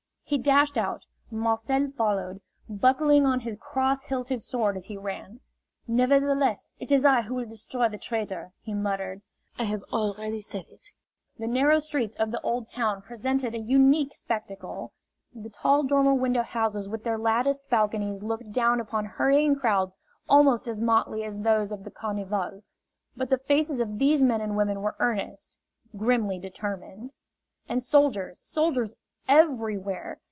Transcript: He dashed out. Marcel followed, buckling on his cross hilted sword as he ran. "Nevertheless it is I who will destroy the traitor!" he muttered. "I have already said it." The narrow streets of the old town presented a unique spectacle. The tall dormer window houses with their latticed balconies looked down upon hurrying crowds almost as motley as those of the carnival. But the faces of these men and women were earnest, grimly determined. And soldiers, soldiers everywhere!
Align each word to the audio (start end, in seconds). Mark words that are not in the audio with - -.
He 0.23 0.37
dashed 0.37 0.77
out. 0.77 1.05
Marcel 1.29 1.91
followed, 1.97 2.39
buckling 2.69 3.25
on 3.25 3.41
his 3.41 3.57
cross 3.59 4.05
hilted 4.05 4.41
sword 4.41 4.77
as 4.77 4.85
he 4.85 4.95
ran. 4.95 5.41
"Nevertheless 5.89 6.71
it 6.79 6.89
is 6.89 7.03
I 7.03 7.21
who 7.23 7.35
will 7.35 7.45
destroy 7.45 7.89
the 7.89 7.97
traitor!" 7.97 8.53
he 8.61 8.73
muttered. 8.73 9.21
"I 9.59 9.65
have 9.65 9.83
already 9.91 10.39
said 10.39 10.67
it." 10.69 10.87
The 11.37 11.47
narrow 11.47 11.79
streets 11.79 12.15
of 12.15 12.31
the 12.31 12.39
old 12.43 12.69
town 12.69 13.01
presented 13.01 13.53
a 13.53 13.57
unique 13.59 14.13
spectacle. 14.13 14.93
The 15.35 15.49
tall 15.49 15.83
dormer 15.83 16.13
window 16.13 16.43
houses 16.43 16.87
with 16.87 17.03
their 17.03 17.17
latticed 17.17 17.69
balconies 17.69 18.23
looked 18.23 18.53
down 18.53 18.79
upon 18.79 19.03
hurrying 19.03 19.57
crowds 19.57 19.99
almost 20.29 20.65
as 20.65 20.79
motley 20.79 21.25
as 21.25 21.39
those 21.39 21.73
of 21.73 21.83
the 21.83 21.91
carnival. 21.91 22.63
But 23.17 23.29
the 23.31 23.37
faces 23.37 23.81
of 23.81 23.99
these 23.99 24.23
men 24.23 24.39
and 24.39 24.55
women 24.55 24.81
were 24.81 24.95
earnest, 24.99 25.57
grimly 25.97 26.39
determined. 26.39 27.11
And 27.67 27.83
soldiers, 27.83 28.41
soldiers 28.47 28.93
everywhere! 29.27 30.17